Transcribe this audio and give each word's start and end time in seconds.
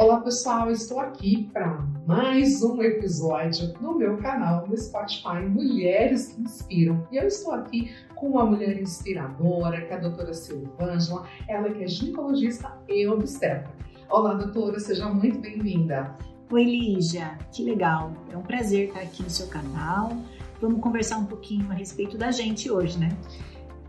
Olá 0.00 0.18
pessoal, 0.18 0.70
estou 0.70 0.98
aqui 0.98 1.50
para 1.52 1.78
mais 2.06 2.62
um 2.62 2.82
episódio 2.82 3.74
no 3.82 3.98
meu 3.98 4.16
canal 4.16 4.66
no 4.66 4.74
Spotify 4.74 5.46
Mulheres 5.46 6.28
que 6.28 6.40
Inspiram. 6.40 7.06
E 7.12 7.18
eu 7.18 7.24
estou 7.24 7.52
aqui 7.52 7.94
com 8.14 8.30
uma 8.30 8.46
mulher 8.46 8.80
inspiradora, 8.80 9.82
que 9.82 9.92
é 9.92 9.96
a 9.96 10.00
doutora 10.00 10.32
Silvângela, 10.32 11.26
ela 11.46 11.68
que 11.68 11.84
é 11.84 11.86
ginecologista 11.86 12.74
e 12.88 13.06
obstetra. 13.06 13.70
Olá 14.08 14.32
doutora, 14.32 14.80
seja 14.80 15.06
muito 15.06 15.38
bem-vinda. 15.38 16.16
Oi 16.50 16.64
Lígia, 16.64 17.36
que 17.52 17.62
legal, 17.62 18.14
é 18.32 18.36
um 18.38 18.42
prazer 18.42 18.88
estar 18.88 19.00
aqui 19.00 19.22
no 19.22 19.28
seu 19.28 19.48
canal. 19.48 20.16
Vamos 20.62 20.80
conversar 20.80 21.18
um 21.18 21.26
pouquinho 21.26 21.70
a 21.70 21.74
respeito 21.74 22.16
da 22.16 22.30
gente 22.30 22.70
hoje, 22.70 22.98
né? 22.98 23.10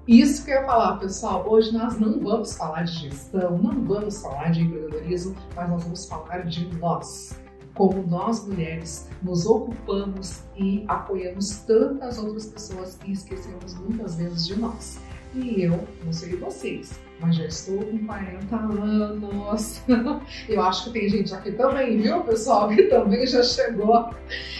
Isso 0.07 0.43
que 0.43 0.51
eu 0.51 0.55
ia 0.55 0.65
falar, 0.65 0.97
pessoal. 0.97 1.47
Hoje 1.47 1.71
nós 1.71 1.99
não 1.99 2.19
vamos 2.19 2.57
falar 2.57 2.83
de 2.83 3.09
gestão, 3.09 3.57
não 3.59 3.83
vamos 3.85 4.19
falar 4.19 4.51
de 4.51 4.61
empreendedorismo, 4.61 5.35
mas 5.55 5.69
nós 5.69 5.83
vamos 5.83 6.05
falar 6.05 6.39
de 6.39 6.75
nós. 6.77 7.39
Como 7.75 8.01
nós 8.07 8.45
mulheres 8.45 9.07
nos 9.21 9.45
ocupamos 9.45 10.41
e 10.57 10.83
apoiamos 10.87 11.57
tantas 11.59 12.17
outras 12.17 12.47
pessoas 12.47 12.97
e 13.05 13.11
esquecemos 13.11 13.75
muitas 13.75 14.15
vezes 14.15 14.47
de 14.47 14.59
nós. 14.59 14.99
E 15.35 15.61
eu, 15.61 15.87
não 16.03 16.11
sei 16.11 16.35
vocês, 16.35 16.99
mas 17.19 17.35
já 17.35 17.45
estou 17.45 17.77
com 17.85 18.05
40 18.05 18.55
anos. 18.55 19.81
Eu 20.49 20.61
acho 20.63 20.85
que 20.85 20.99
tem 20.99 21.09
gente 21.09 21.33
aqui 21.33 21.53
também, 21.53 22.01
viu, 22.01 22.21
pessoal, 22.23 22.67
que 22.67 22.83
também 22.83 23.25
já 23.25 23.41
chegou. 23.41 24.09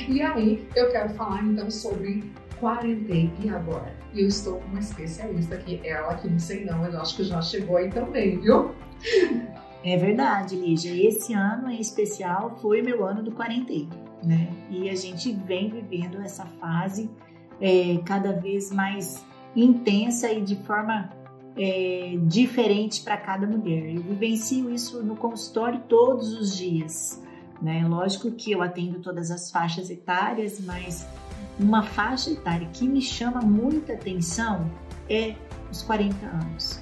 E 0.07 0.21
aí, 0.21 0.65
eu 0.73 0.89
quero 0.91 1.09
falar 1.09 1.43
então 1.43 1.69
sobre 1.69 2.31
quarentei 2.57 3.33
e 3.43 3.49
agora? 3.49 4.00
E 4.13 4.21
eu 4.21 4.27
estou 4.27 4.59
com 4.59 4.67
uma 4.67 4.79
especialista 4.79 5.55
aqui, 5.55 5.79
ela 5.83 6.15
que 6.15 6.27
não 6.27 6.39
sei 6.39 6.65
não, 6.65 6.79
mas 6.79 6.93
acho 6.95 7.15
que 7.15 7.23
já 7.23 7.41
chegou 7.41 7.77
aí 7.77 7.89
também, 7.89 8.39
viu? 8.39 8.71
É 9.83 9.97
verdade, 9.97 10.55
Lígia. 10.55 10.91
Esse 11.07 11.33
ano 11.33 11.69
em 11.69 11.79
especial 11.79 12.57
foi 12.61 12.81
meu 12.81 13.05
ano 13.05 13.23
do 13.23 13.31
quarentei, 13.31 13.87
né? 14.23 14.47
E 14.69 14.89
a 14.89 14.95
gente 14.95 15.31
vem 15.31 15.69
vivendo 15.69 16.21
essa 16.21 16.45
fase 16.45 17.09
é, 17.59 17.97
cada 18.05 18.33
vez 18.33 18.71
mais 18.71 19.25
intensa 19.55 20.31
e 20.31 20.41
de 20.41 20.55
forma 20.57 21.09
é, 21.57 22.15
diferente 22.23 23.01
para 23.01 23.17
cada 23.17 23.45
mulher. 23.47 23.95
Eu 23.95 24.01
vivencio 24.01 24.73
isso 24.73 25.01
no 25.03 25.15
consultório 25.15 25.81
todos 25.87 26.33
os 26.33 26.55
dias. 26.55 27.21
Né? 27.61 27.85
Lógico 27.87 28.31
que 28.31 28.51
eu 28.51 28.61
atendo 28.61 28.99
todas 28.99 29.29
as 29.29 29.51
faixas 29.51 29.89
etárias, 29.89 30.59
mas 30.59 31.07
uma 31.61 31.83
faixa 31.83 32.31
etária 32.31 32.67
que 32.73 32.87
me 32.87 33.01
chama 33.01 33.41
muita 33.41 33.93
atenção 33.93 34.69
é 35.09 35.35
os 35.71 35.81
40 35.81 36.25
anos, 36.25 36.81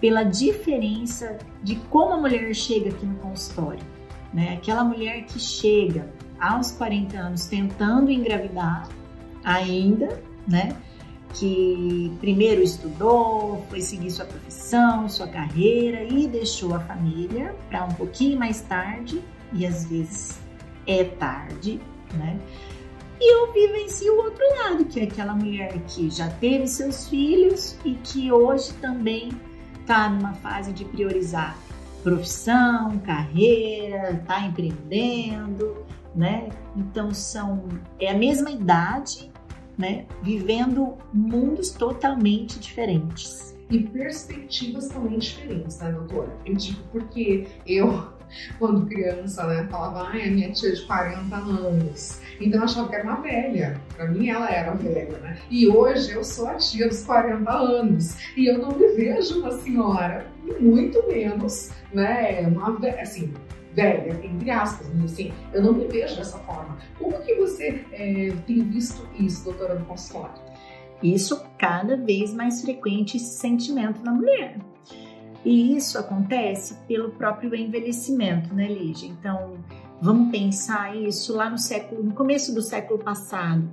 pela 0.00 0.22
diferença 0.22 1.38
de 1.62 1.76
como 1.76 2.14
a 2.14 2.16
mulher 2.16 2.54
chega 2.54 2.90
aqui 2.90 3.04
no 3.04 3.16
consultório. 3.16 3.84
Né? 4.32 4.54
Aquela 4.54 4.84
mulher 4.84 5.24
que 5.24 5.38
chega 5.38 6.08
aos 6.38 6.70
40 6.72 7.16
anos 7.18 7.46
tentando 7.46 8.10
engravidar 8.10 8.88
ainda, 9.44 10.22
né? 10.46 10.76
que 11.34 12.12
primeiro 12.20 12.62
estudou, 12.62 13.64
foi 13.68 13.80
seguir 13.80 14.10
sua 14.10 14.24
profissão, 14.24 15.08
sua 15.08 15.28
carreira 15.28 16.02
e 16.02 16.26
deixou 16.26 16.74
a 16.74 16.80
família 16.80 17.54
para 17.68 17.84
um 17.84 17.92
pouquinho 17.92 18.38
mais 18.38 18.60
tarde, 18.62 19.22
e 19.52 19.64
às 19.64 19.84
vezes 19.84 20.40
é 20.86 21.04
tarde, 21.04 21.80
né? 22.14 22.38
E 23.20 23.34
eu 23.34 23.52
vivencio 23.52 24.14
o 24.14 24.24
outro 24.24 24.42
lado, 24.56 24.84
que 24.86 25.00
é 25.00 25.02
aquela 25.04 25.34
mulher 25.34 25.78
que 25.88 26.08
já 26.08 26.28
teve 26.28 26.66
seus 26.66 27.06
filhos 27.06 27.76
e 27.84 27.94
que 27.96 28.32
hoje 28.32 28.72
também 28.74 29.28
está 29.78 30.08
numa 30.08 30.32
fase 30.34 30.72
de 30.72 30.86
priorizar 30.86 31.56
profissão, 32.02 32.98
carreira, 33.00 34.12
está 34.12 34.46
empreendendo, 34.46 35.84
né? 36.14 36.48
Então 36.74 37.12
são 37.12 37.68
é 37.98 38.10
a 38.10 38.16
mesma 38.16 38.50
idade, 38.50 39.30
né? 39.76 40.06
Vivendo 40.22 40.96
mundos 41.12 41.70
totalmente 41.72 42.58
diferentes 42.58 43.54
e 43.70 43.80
perspectivas 43.80 44.88
também 44.88 45.18
diferentes, 45.18 45.78
né, 45.78 45.92
doutora? 45.92 46.34
Eu 46.44 46.54
digo 46.54 46.80
porque 46.90 47.46
eu 47.66 48.12
quando 48.58 48.86
criança, 48.86 49.46
né? 49.46 49.66
Falava, 49.70 50.08
ai, 50.08 50.28
a 50.28 50.30
minha 50.30 50.50
tia 50.52 50.72
de 50.72 50.82
40 50.82 51.36
anos. 51.36 52.20
Então 52.40 52.60
eu 52.60 52.64
achava 52.64 52.88
que 52.88 52.94
era 52.94 53.04
uma 53.04 53.20
velha. 53.20 53.80
Pra 53.94 54.06
mim 54.06 54.28
ela 54.28 54.50
era 54.50 54.72
velha, 54.74 55.18
né? 55.18 55.38
E 55.50 55.68
hoje 55.68 56.12
eu 56.12 56.24
sou 56.24 56.48
a 56.48 56.54
tia 56.54 56.88
dos 56.88 57.02
40 57.04 57.50
anos. 57.50 58.16
E 58.36 58.46
eu 58.46 58.58
não 58.58 58.76
me 58.76 58.88
vejo 58.94 59.40
uma 59.40 59.52
senhora, 59.52 60.26
muito 60.58 61.06
menos, 61.06 61.70
né? 61.92 62.46
Uma 62.48 62.78
assim, 63.00 63.32
velha, 63.74 64.20
entre 64.24 64.50
aspas, 64.50 64.90
mas 64.94 65.12
assim, 65.12 65.32
eu 65.52 65.62
não 65.62 65.72
me 65.72 65.86
vejo 65.86 66.16
dessa 66.16 66.38
forma. 66.38 66.78
Como 66.98 67.20
que 67.22 67.34
você 67.34 67.84
é, 67.92 68.32
tem 68.46 68.62
visto 68.62 69.06
isso, 69.18 69.44
doutora, 69.44 69.74
no 69.74 69.84
consultório? 69.84 70.34
Isso 71.02 71.42
cada 71.56 71.96
vez 71.96 72.32
mais 72.34 72.60
frequente 72.60 73.16
esse 73.16 73.38
sentimento 73.38 74.02
na 74.02 74.12
mulher. 74.12 74.58
E 75.44 75.76
isso 75.76 75.98
acontece 75.98 76.74
pelo 76.86 77.10
próprio 77.12 77.54
envelhecimento, 77.54 78.54
né, 78.54 78.68
Lígia? 78.68 79.08
Então, 79.08 79.54
vamos 80.00 80.30
pensar 80.30 80.96
isso 80.96 81.34
lá 81.34 81.48
no 81.48 81.58
século, 81.58 82.02
no 82.02 82.14
começo 82.14 82.54
do 82.54 82.60
século 82.60 82.98
passado, 82.98 83.68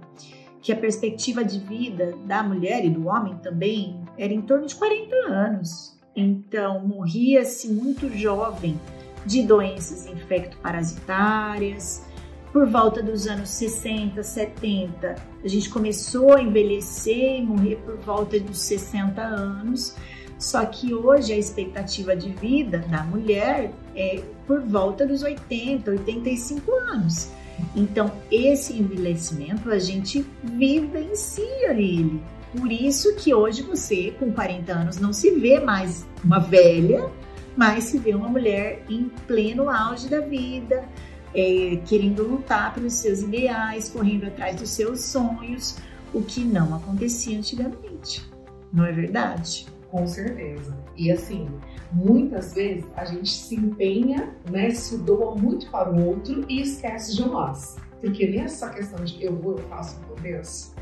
que 0.62 0.72
a 0.72 0.78
perspectiva 0.78 1.44
de 1.44 1.60
vida 1.60 2.16
da 2.26 2.42
mulher 2.42 2.86
e 2.86 2.90
do 2.90 3.08
homem 3.08 3.36
também 3.38 4.02
era 4.18 4.34
em 4.34 4.42
torno 4.42 4.66
de 4.66 4.76
40 4.76 5.16
anos. 5.28 5.98
Então, 6.16 6.86
morria-se 6.88 7.68
muito 7.70 8.10
jovem 8.18 8.80
de 9.26 9.44
doenças 9.44 10.08
infecto-parasitárias. 10.08 12.06
Por 12.52 12.66
volta 12.66 13.04
dos 13.04 13.28
anos 13.28 13.50
60, 13.50 14.24
70, 14.24 15.16
a 15.44 15.48
gente 15.48 15.70
começou 15.70 16.34
a 16.34 16.42
envelhecer 16.42 17.40
e 17.40 17.46
morrer 17.46 17.76
por 17.86 17.98
volta 17.98 18.40
dos 18.40 18.58
60 18.60 19.22
anos. 19.22 19.96
Só 20.40 20.66
que 20.66 20.94
hoje 20.94 21.34
a 21.34 21.38
expectativa 21.38 22.16
de 22.16 22.30
vida 22.30 22.80
da 22.90 23.04
mulher 23.04 23.74
é 23.96 24.22
por 24.46 24.62
volta 24.62 25.06
dos 25.06 25.24
80, 25.24 25.92
85 25.92 26.72
anos. 26.76 27.32
Então, 27.76 28.12
esse 28.32 28.74
envelhecimento 28.74 29.72
a 29.72 29.80
gente 29.80 30.26
vivencia 30.44 31.72
ele. 31.72 32.22
Por 32.56 32.72
isso 32.72 33.16
que 33.16 33.34
hoje 33.34 33.64
você, 33.64 34.16
com 34.20 34.32
40 34.32 34.72
anos, 34.72 34.98
não 34.98 35.12
se 35.12 35.32
vê 35.32 35.60
mais 35.60 36.06
uma 36.24 36.40
velha, 36.40 37.10
mas 37.56 37.86
se 37.86 37.98
vê 37.98 38.14
uma 38.14 38.30
mulher 38.30 38.84
em 38.88 39.10
pleno 39.26 39.70
auge 39.70 40.08
da 40.08 40.20
vida, 40.20 40.88
é, 41.34 41.80
querendo 41.86 42.24
lutar 42.24 42.74
pelos 42.74 42.94
seus 42.94 43.22
ideais, 43.22 43.90
correndo 43.90 44.28
atrás 44.28 44.56
dos 44.56 44.70
seus 44.70 45.02
sonhos, 45.02 45.78
o 46.14 46.22
que 46.22 46.42
não 46.42 46.76
acontecia 46.76 47.38
antigamente. 47.38 48.24
Não 48.72 48.86
é 48.86 48.92
verdade? 48.92 49.68
Com 49.98 50.06
certeza. 50.06 50.78
E 50.96 51.12
assim, 51.12 51.50
muitas 51.92 52.54
vezes 52.54 52.86
a 52.96 53.04
gente 53.04 53.32
se 53.32 53.56
empenha, 53.56 54.32
né, 54.48 54.70
se 54.70 54.96
doa 55.00 55.36
muito 55.36 55.72
para 55.72 55.92
o 55.92 56.06
outro 56.06 56.46
e 56.48 56.62
esquece 56.62 57.16
de 57.16 57.28
nós. 57.28 57.78
Porque 58.00 58.28
nessa 58.28 58.70
questão 58.70 59.04
de 59.04 59.24
eu 59.24 59.36
vou, 59.36 59.54
eu 59.54 59.64
faço, 59.70 60.00
eu 60.08 60.16
desço, 60.18 60.76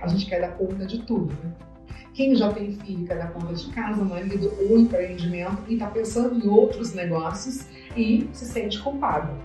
a 0.00 0.06
gente 0.06 0.26
quer 0.26 0.40
dar 0.40 0.52
conta 0.56 0.86
de 0.86 1.02
tudo, 1.02 1.34
né? 1.42 1.52
Quem 2.14 2.36
já 2.36 2.52
tem 2.52 2.72
filho 2.72 3.06
quer 3.06 3.18
dar 3.18 3.32
conta 3.32 3.54
de 3.54 3.66
casa, 3.72 4.04
marido 4.04 4.52
ou 4.60 4.78
empreendimento 4.78 5.62
e 5.68 5.74
está 5.74 5.88
pensando 5.88 6.38
em 6.38 6.48
outros 6.48 6.92
negócios 6.94 7.66
e 7.96 8.28
se 8.32 8.44
sente 8.44 8.80
culpado. 8.80 9.36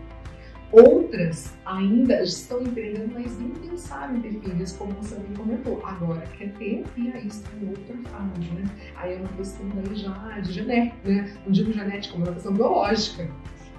Outras 0.76 1.54
ainda 1.66 2.22
estão 2.22 2.62
empreendendo, 2.62 3.14
mas 3.14 3.40
nem 3.40 3.50
pensaram 3.52 4.18
em 4.18 4.22
ter 4.22 4.34
filhos, 4.42 4.74
como 4.74 4.92
você 4.96 5.16
bem 5.16 5.34
comentou. 5.34 5.80
Agora 5.86 6.22
quer 6.38 6.52
ter 6.56 6.84
e 6.98 7.12
aí 7.14 7.28
está 7.28 7.50
em 7.56 7.70
outra 7.70 7.96
fase, 8.10 8.52
né? 8.52 8.64
Aí 8.98 9.14
é 9.14 9.18
uma 9.18 9.30
questão 9.30 9.66
daí 9.70 9.96
já 9.96 10.40
de 10.42 10.52
genética, 10.52 10.98
né? 11.10 11.34
Não 11.46 11.52
digo 11.54 11.72
genética, 11.72 12.18
mas 12.18 12.28
é 12.28 12.30
uma 12.30 12.34
questão 12.34 12.54
biológica. 12.54 13.32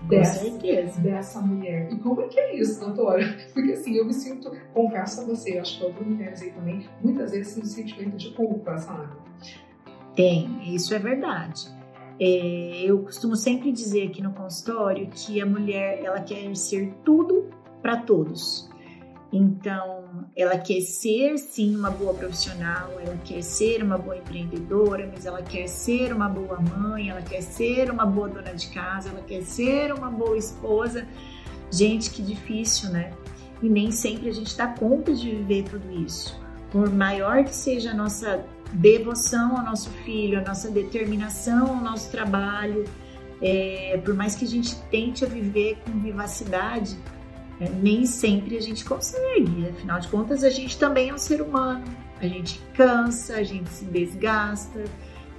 Dessa, 0.08 0.48
dessa 1.00 1.40
mulher. 1.42 1.92
E 1.92 1.96
como 1.98 2.22
é 2.22 2.28
que 2.28 2.38
é 2.38 2.60
isso, 2.60 2.80
doutora? 2.80 3.24
Porque 3.52 3.72
assim, 3.72 3.96
eu 3.96 4.06
me 4.06 4.14
sinto, 4.14 4.50
confesso 4.72 5.20
a 5.20 5.24
você, 5.24 5.58
acho 5.58 5.78
que 5.78 5.84
outras 5.84 6.06
mulheres 6.06 6.40
aí 6.40 6.50
também, 6.52 6.88
muitas 7.02 7.32
vezes 7.32 7.54
tem 7.54 7.62
um 7.62 7.66
sentimento 7.66 8.16
de 8.16 8.30
culpa, 8.30 8.78
sabe? 8.78 9.12
Tem, 10.14 10.74
isso 10.74 10.94
é 10.94 10.98
verdade. 10.98 11.75
É, 12.18 12.82
eu 12.84 13.00
costumo 13.00 13.36
sempre 13.36 13.70
dizer 13.70 14.08
aqui 14.08 14.22
no 14.22 14.32
consultório 14.32 15.08
que 15.08 15.40
a 15.40 15.46
mulher 15.46 16.02
ela 16.02 16.20
quer 16.20 16.54
ser 16.56 16.94
tudo 17.04 17.50
para 17.82 17.98
todos. 17.98 18.68
Então, 19.32 20.24
ela 20.34 20.56
quer 20.56 20.80
ser 20.80 21.36
sim 21.36 21.76
uma 21.76 21.90
boa 21.90 22.14
profissional, 22.14 22.92
ela 23.04 23.16
quer 23.24 23.42
ser 23.42 23.82
uma 23.82 23.98
boa 23.98 24.16
empreendedora, 24.16 25.10
mas 25.12 25.26
ela 25.26 25.42
quer 25.42 25.66
ser 25.66 26.12
uma 26.12 26.28
boa 26.28 26.58
mãe, 26.60 27.10
ela 27.10 27.20
quer 27.20 27.42
ser 27.42 27.90
uma 27.90 28.06
boa 28.06 28.28
dona 28.28 28.54
de 28.54 28.68
casa, 28.68 29.10
ela 29.10 29.20
quer 29.22 29.42
ser 29.42 29.92
uma 29.92 30.10
boa 30.10 30.38
esposa. 30.38 31.06
Gente, 31.70 32.10
que 32.10 32.22
difícil, 32.22 32.90
né? 32.90 33.12
E 33.60 33.68
nem 33.68 33.90
sempre 33.90 34.28
a 34.28 34.32
gente 34.32 34.56
dá 34.56 34.68
conta 34.68 35.12
de 35.12 35.30
viver 35.30 35.64
tudo 35.64 35.90
isso. 35.90 36.40
Por 36.70 36.90
maior 36.90 37.44
que 37.44 37.54
seja 37.54 37.90
a 37.90 37.94
nossa 37.94 38.44
devoção 38.76 39.56
ao 39.56 39.64
nosso 39.64 39.90
filho, 40.04 40.38
a 40.38 40.42
nossa 40.42 40.70
determinação 40.70 41.76
ao 41.76 41.82
nosso 41.82 42.10
trabalho, 42.10 42.84
é, 43.40 44.00
por 44.04 44.14
mais 44.14 44.34
que 44.34 44.44
a 44.44 44.48
gente 44.48 44.76
tente 44.90 45.24
a 45.24 45.28
viver 45.28 45.78
com 45.84 45.98
vivacidade, 45.98 46.96
é, 47.60 47.68
nem 47.68 48.06
sempre 48.06 48.56
a 48.56 48.60
gente 48.60 48.84
consegue. 48.84 49.68
Afinal 49.68 50.00
de 50.00 50.08
contas, 50.08 50.44
a 50.44 50.50
gente 50.50 50.78
também 50.78 51.10
é 51.10 51.14
um 51.14 51.18
ser 51.18 51.40
humano. 51.40 51.84
A 52.20 52.26
gente 52.26 52.60
cansa, 52.74 53.36
a 53.36 53.42
gente 53.42 53.68
se 53.68 53.84
desgasta, 53.84 54.84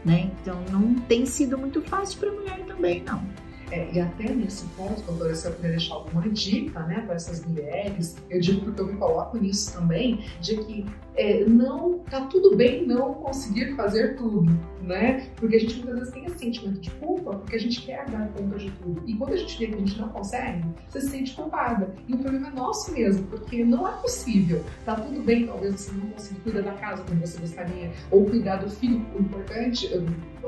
né? 0.06 0.32
Então 0.42 0.64
não 0.72 0.94
tem 0.94 1.26
sido 1.26 1.58
muito 1.58 1.82
fácil 1.82 2.20
para 2.20 2.30
a 2.30 2.34
mulher 2.34 2.60
também, 2.66 3.04
não. 3.04 3.24
É, 3.72 3.90
e 3.92 4.00
até 4.00 4.34
nesse 4.34 4.66
ponto, 4.68 5.02
doutora, 5.04 5.36
se 5.36 5.46
eu 5.46 5.54
puder 5.54 5.72
deixar 5.72 5.96
alguma 5.96 6.28
dica 6.30 6.80
né, 6.84 7.02
para 7.06 7.16
essas 7.16 7.46
mulheres, 7.46 8.16
eu 8.30 8.40
digo 8.40 8.62
porque 8.62 8.82
eu 8.82 8.88
me 8.88 8.98
coloco 8.98 9.38
nisso 9.38 9.74
também, 9.74 10.24
de 10.40 10.58
que 10.58 10.86
é, 11.16 11.44
não 11.46 12.00
tá 12.00 12.22
tudo 12.28 12.56
bem 12.56 12.86
não 12.86 13.16
conseguir 13.16 13.76
fazer 13.76 14.16
tudo, 14.16 14.58
né? 14.82 15.28
Porque 15.36 15.56
a 15.56 15.60
gente 15.60 15.76
muitas 15.78 15.96
vezes 15.96 16.14
tem 16.14 16.26
esse 16.26 16.38
sentimento 16.38 16.80
de 16.80 16.92
culpa 16.92 17.32
porque 17.32 17.56
a 17.56 17.60
gente 17.60 17.82
quer 17.82 18.06
dar 18.10 18.30
conta 18.30 18.58
de 18.58 18.72
tudo. 18.72 19.02
E 19.06 19.16
quando 19.16 19.34
a 19.34 19.38
gente 19.38 19.58
vê 19.58 19.68
que 19.68 19.74
a 19.74 19.78
gente 19.80 20.00
não 20.00 20.10
consegue, 20.10 20.64
você 20.88 21.02
se 21.02 21.10
sente 21.10 21.36
culpada. 21.36 21.94
E 22.08 22.14
o 22.14 22.18
problema 22.20 22.50
é 22.50 22.52
nosso 22.52 22.94
mesmo, 22.94 23.26
porque 23.28 23.66
não 23.66 23.88
é 23.88 23.92
possível. 23.94 24.64
Tá 24.86 24.96
tudo 24.96 25.22
bem, 25.24 25.48
talvez 25.48 25.82
você 25.82 25.92
não 25.92 26.08
consiga 26.12 26.40
cuidar 26.42 26.62
da 26.62 26.74
casa 26.74 27.04
como 27.04 27.20
você 27.20 27.40
gostaria, 27.40 27.92
ou 28.12 28.26
cuidar 28.26 28.58
do 28.58 28.70
filho. 28.70 29.04
O 29.16 29.22
importante, 29.22 29.90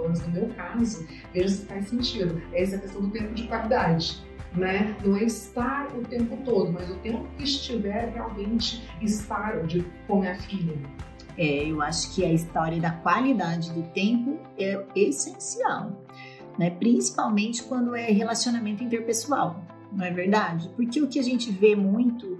menos 0.09 0.25
no 0.27 0.31
meu 0.33 0.49
caso, 0.55 1.07
veja 1.33 1.49
se 1.49 1.65
faz 1.65 1.87
sentido. 1.87 2.41
É 2.51 2.63
essa 2.63 2.77
questão 2.77 3.01
do 3.01 3.09
tempo 3.09 3.33
de 3.33 3.47
qualidade 3.47 4.29
né? 4.55 4.95
Não 5.05 5.15
é 5.15 5.23
estar 5.23 5.87
o 5.95 6.01
tempo 6.01 6.37
todo, 6.43 6.71
mas 6.71 6.89
o 6.89 6.95
tempo 6.95 7.25
que 7.37 7.43
estiver 7.43 8.11
realmente 8.13 8.83
estar 9.01 9.63
de, 9.65 9.85
com 10.07 10.21
minha 10.21 10.35
filha. 10.35 10.75
É, 11.37 11.69
eu 11.69 11.81
acho 11.81 12.13
que 12.13 12.25
a 12.25 12.33
história 12.33 12.79
da 12.79 12.91
qualidade 12.91 13.71
do 13.71 13.83
tempo 13.93 14.39
é 14.57 14.83
essencial, 14.95 16.03
né? 16.57 16.69
Principalmente 16.71 17.63
quando 17.63 17.95
é 17.95 18.11
relacionamento 18.11 18.83
interpessoal, 18.83 19.63
não 19.91 20.03
é 20.03 20.11
verdade? 20.11 20.69
Porque 20.75 21.01
o 21.01 21.07
que 21.07 21.19
a 21.19 21.23
gente 21.23 21.51
vê 21.51 21.75
muito 21.75 22.37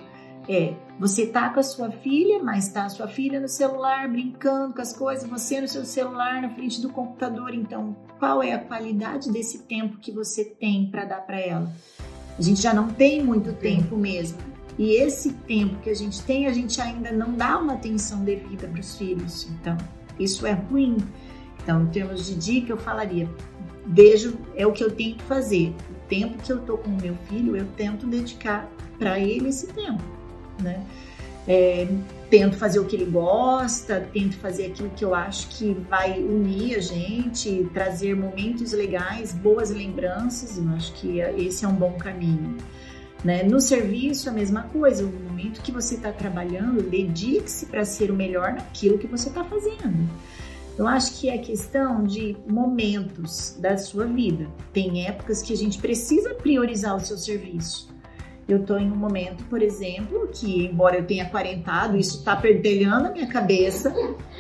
é 0.48 0.74
você 1.00 1.26
tá 1.26 1.50
com 1.50 1.62
a 1.62 1.64
sua 1.64 1.90
filha, 1.90 2.44
mas 2.44 2.68
tá 2.68 2.84
a 2.84 2.90
sua 2.90 3.08
filha 3.08 3.40
no 3.40 3.48
celular 3.48 4.10
brincando 4.10 4.74
com 4.74 4.82
as 4.82 4.92
coisas, 4.92 5.30
você 5.30 5.62
no 5.62 5.68
seu 5.68 5.86
celular 5.86 6.42
na 6.42 6.50
frente 6.50 6.82
do 6.82 6.90
computador. 6.90 7.54
Então, 7.54 7.96
qual 8.20 8.44
é 8.44 8.52
a 8.52 8.60
qualidade 8.60 9.32
desse 9.32 9.60
tempo 9.60 9.98
que 9.98 10.12
você 10.12 10.44
tem 10.44 10.92
para 10.92 11.06
dar 11.06 11.26
para 11.26 11.40
ela? 11.40 11.72
A 12.38 12.42
gente 12.42 12.62
já 12.62 12.74
não 12.74 12.90
tem 12.90 13.24
muito 13.24 13.54
tempo 13.54 13.96
mesmo. 13.96 14.38
E 14.78 14.92
esse 14.94 15.32
tempo 15.34 15.78
que 15.82 15.90
a 15.90 15.94
gente 15.94 16.22
tem, 16.24 16.48
a 16.48 16.54
gente 16.54 16.82
ainda 16.82 17.12
não 17.14 17.34
dá 17.34 17.58
uma 17.58 17.74
atenção 17.74 18.24
devida 18.24 18.68
para 18.68 18.80
os 18.80 18.98
filhos. 18.98 19.48
Então, 19.50 19.78
isso 20.20 20.46
é 20.46 20.52
ruim. 20.52 20.98
Então, 21.64 21.84
em 21.84 21.88
termos 21.88 22.26
de 22.26 22.36
dica, 22.36 22.74
eu 22.74 22.78
falaria: 22.78 23.30
vejo, 23.86 24.38
é 24.56 24.68
o 24.68 24.74
que 24.74 24.84
eu 24.84 24.92
tenho 24.92 25.16
que 25.16 25.24
fazer. 25.24 25.74
O 25.90 26.08
tempo 26.10 26.42
que 26.44 26.52
eu 26.52 26.60
tô 26.60 26.78
com 26.78 26.90
o 26.90 27.02
meu 27.02 27.16
filho, 27.30 27.56
eu 27.56 27.66
tento 27.78 28.06
dedicar 28.06 28.70
para 28.98 29.18
ele 29.18 29.50
esse 29.50 29.68
tempo, 29.68 30.04
né? 30.62 30.84
É, 31.48 31.88
tento 32.30 32.58
fazer 32.58 32.80
o 32.80 32.86
que 32.86 32.96
ele 32.96 33.06
gosta, 33.06 34.08
tento 34.14 34.36
fazer 34.38 34.68
aquilo 34.68 34.90
que 34.92 35.04
eu 35.04 35.16
acho 35.16 35.48
que 35.50 35.74
vai 35.90 36.20
unir 36.20 36.76
a 36.76 36.80
gente, 36.80 37.68
trazer 37.74 38.16
momentos 38.16 38.72
legais, 38.72 39.34
boas 39.34 39.72
lembranças, 39.72 40.58
eu 40.58 40.70
acho 40.76 40.94
que 40.94 41.20
esse 41.20 41.66
é 41.66 41.68
um 41.68 41.74
bom 41.74 41.94
caminho. 41.94 42.56
Né? 43.24 43.44
No 43.44 43.60
serviço, 43.60 44.30
a 44.30 44.32
mesma 44.32 44.64
coisa, 44.64 45.04
o 45.04 45.12
momento 45.12 45.62
que 45.62 45.72
você 45.72 45.96
está 45.96 46.12
trabalhando, 46.12 46.88
dedique-se 46.88 47.66
para 47.66 47.84
ser 47.84 48.12
o 48.12 48.16
melhor 48.16 48.54
naquilo 48.54 48.98
que 48.98 49.08
você 49.08 49.30
está 49.30 49.44
fazendo. 49.44 50.08
Eu 50.78 50.88
acho 50.88 51.20
que 51.20 51.30
é 51.30 51.38
questão 51.38 52.06
de 52.06 52.38
momentos 52.48 53.58
da 53.60 53.78
sua 53.78 54.06
vida. 54.06 54.48
Tem 54.72 55.06
épocas 55.06 55.42
que 55.42 55.52
a 55.52 55.58
gente 55.58 55.78
precisa 55.78 56.34
priorizar 56.36 56.96
o 56.96 57.02
seu 57.02 57.18
serviço. 57.18 57.89
Eu 58.50 58.58
estou 58.58 58.80
em 58.80 58.92
um 58.92 58.96
momento, 58.96 59.44
por 59.46 59.62
exemplo, 59.62 60.28
que 60.34 60.66
embora 60.66 60.98
eu 60.98 61.06
tenha 61.06 61.30
quarentado, 61.30 61.96
isso 61.96 62.18
está 62.18 62.36
perdelhando 62.36 63.08
a 63.08 63.12
minha 63.12 63.28
cabeça, 63.28 63.94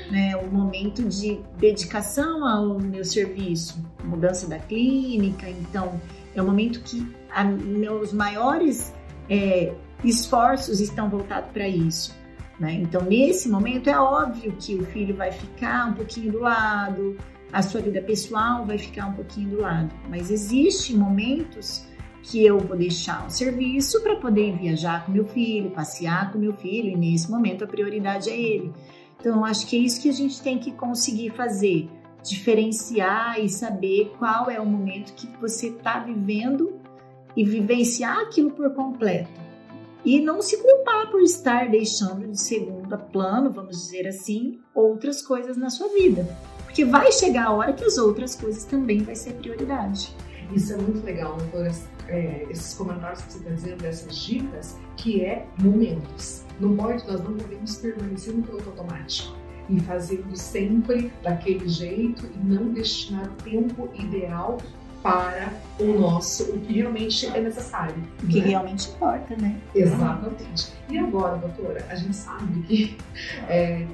né? 0.09 0.35
O 0.35 0.47
momento 0.47 1.03
de 1.03 1.39
dedicação 1.57 2.43
ao 2.43 2.79
meu 2.79 3.05
serviço, 3.05 3.85
mudança 4.03 4.47
da 4.47 4.57
clínica, 4.57 5.47
então 5.47 6.01
é 6.35 6.41
um 6.41 6.45
momento 6.45 6.81
que 6.81 7.07
a, 7.29 7.43
meus 7.43 8.11
maiores 8.11 8.95
é, 9.29 9.73
esforços 10.03 10.79
estão 10.79 11.07
voltados 11.07 11.51
para 11.51 11.67
isso. 11.67 12.17
Né? 12.59 12.73
Então, 12.73 13.01
nesse 13.01 13.47
momento, 13.47 13.91
é 13.91 13.99
óbvio 13.99 14.53
que 14.59 14.73
o 14.73 14.85
filho 14.87 15.15
vai 15.15 15.31
ficar 15.31 15.87
um 15.87 15.93
pouquinho 15.93 16.31
do 16.31 16.39
lado, 16.39 17.15
a 17.53 17.61
sua 17.61 17.79
vida 17.79 18.01
pessoal 18.01 18.65
vai 18.65 18.79
ficar 18.79 19.05
um 19.05 19.13
pouquinho 19.13 19.49
do 19.49 19.61
lado, 19.61 19.93
mas 20.09 20.29
existem 20.29 20.95
momentos 20.95 21.87
que 22.29 22.45
eu 22.45 22.59
vou 22.59 22.77
deixar 22.77 23.25
o 23.25 23.29
serviço 23.31 24.01
para 24.01 24.15
poder 24.15 24.55
viajar 24.55 25.03
com 25.05 25.11
meu 25.11 25.25
filho, 25.25 25.71
passear 25.71 26.31
com 26.31 26.37
meu 26.37 26.53
filho, 26.53 26.89
e 26.89 26.95
nesse 26.95 27.29
momento 27.29 27.63
a 27.63 27.67
prioridade 27.67 28.29
é 28.29 28.39
ele. 28.39 28.71
Então, 29.19 29.43
acho 29.43 29.65
que 29.67 29.75
é 29.75 29.79
isso 29.79 29.99
que 29.99 30.09
a 30.09 30.13
gente 30.13 30.39
tem 30.39 30.59
que 30.59 30.71
conseguir 30.71 31.31
fazer, 31.31 31.89
diferenciar 32.23 33.39
e 33.39 33.49
saber 33.49 34.13
qual 34.19 34.49
é 34.49 34.59
o 34.59 34.65
momento 34.65 35.13
que 35.13 35.27
você 35.41 35.69
está 35.69 35.99
vivendo 35.99 36.79
e 37.35 37.43
vivenciar 37.43 38.19
aquilo 38.19 38.51
por 38.51 38.73
completo. 38.75 39.39
E 40.05 40.21
não 40.21 40.41
se 40.41 40.61
culpar 40.61 41.09
por 41.09 41.21
estar 41.21 41.67
deixando 41.69 42.27
de 42.27 42.39
segundo 42.39 42.97
plano, 43.11 43.49
vamos 43.49 43.75
dizer 43.75 44.07
assim, 44.07 44.59
outras 44.73 45.21
coisas 45.21 45.57
na 45.57 45.69
sua 45.69 45.89
vida. 45.89 46.25
Porque 46.63 46.85
vai 46.85 47.11
chegar 47.11 47.47
a 47.47 47.51
hora 47.51 47.73
que 47.73 47.83
as 47.83 47.97
outras 47.97 48.35
coisas 48.35 48.63
também 48.63 48.99
vai 48.99 49.15
ser 49.15 49.33
prioridade. 49.33 50.15
Isso 50.51 50.73
é 50.73 50.77
muito 50.77 51.05
legal, 51.05 51.37
doutora 51.37 51.71
é, 52.09 52.45
esses 52.49 52.73
comentários 52.73 53.21
que 53.21 53.33
você 53.33 53.37
está 53.39 53.51
dizendo, 53.51 53.81
dessas 53.81 54.17
dicas, 54.17 54.77
que 54.97 55.23
é 55.23 55.45
momentos. 55.59 56.43
Não 56.59 56.75
pode, 56.75 57.05
nós 57.07 57.23
não 57.23 57.33
podemos 57.33 57.75
permanecer 57.77 58.33
no 58.33 58.43
piloto 58.43 58.69
automático 58.69 59.35
e 59.69 59.79
fazendo 59.81 60.35
sempre 60.35 61.13
daquele 61.21 61.69
jeito 61.69 62.25
e 62.25 62.37
não 62.39 62.73
destinar 62.73 63.27
o 63.27 63.43
tempo 63.43 63.89
ideal 63.93 64.57
para 65.03 65.53
o 65.79 65.85
nosso, 65.85 66.51
o 66.51 66.59
que 66.59 66.73
realmente 66.73 67.25
é 67.27 67.39
necessário. 67.39 67.95
O 68.21 68.27
que 68.27 68.41
né? 68.41 68.47
realmente 68.47 68.89
importa, 68.89 69.35
né? 69.37 69.57
Exatamente. 69.73 70.73
E 70.89 70.97
agora, 70.97 71.37
doutora, 71.37 71.85
a 71.89 71.95
gente 71.95 72.15
sabe 72.15 72.61
que 72.63 72.97
é, 73.47 73.85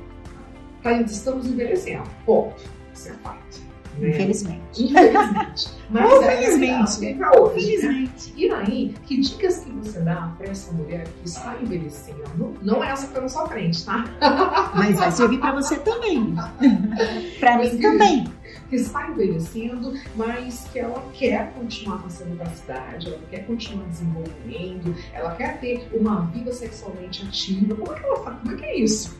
tá, 0.81 0.93
estamos 1.01 1.45
envelhecendo. 1.45 2.09
Ponto. 2.25 2.63
Isso 2.93 3.09
é 3.09 3.13
fato. 3.15 3.64
Né? 3.97 4.09
Infelizmente. 4.09 4.83
Infelizmente. 4.83 5.68
Mas 5.89 6.13
Infelizmente. 6.13 7.06
É, 7.06 7.13
pra 7.13 7.39
hoje, 7.39 7.75
Infelizmente. 7.75 8.33
E 8.36 8.50
aí, 8.51 8.95
que 9.06 9.21
dicas 9.21 9.59
que 9.59 9.71
você 9.71 10.00
dá 10.00 10.33
para 10.38 10.47
essa 10.47 10.71
mulher 10.74 11.07
que 11.22 11.27
está 11.27 11.55
envelhecendo? 11.62 12.53
Não 12.62 12.84
é 12.84 12.91
essa 12.91 13.08
que 13.08 13.13
tá 13.13 13.22
na 13.22 13.29
sua 13.29 13.48
frente, 13.48 13.86
tá? 13.86 14.05
Mas 14.75 14.96
vai 14.98 15.12
servir 15.12 15.39
para 15.39 15.53
você 15.53 15.77
também. 15.77 16.36
para 17.39 17.58
mim 17.58 17.77
também. 17.77 18.25
Que 18.69 18.77
está 18.77 19.08
envelhecendo, 19.10 19.93
mas 20.15 20.67
que 20.74 20.79
ela 20.79 21.03
quer 21.13 21.51
continuar 21.53 22.00
com 22.00 22.08
essa 22.08 22.24
vivacidade, 22.24 23.08
ela 23.08 23.19
quer 23.29 23.46
continuar 23.46 23.86
desenvolvendo, 23.86 24.96
ela 25.13 25.36
quer 25.36 25.60
ter 25.60 25.88
uma 25.93 26.22
vida 26.27 26.51
sexualmente 26.51 27.24
ativa. 27.24 27.75
Como 27.75 27.91
é 27.91 28.00
que 28.00 28.05
ela 28.05 28.24
faz? 28.24 28.39
Como 28.39 28.51
é 28.51 28.55
que 28.58 28.65
é 28.65 28.79
isso? 28.79 29.19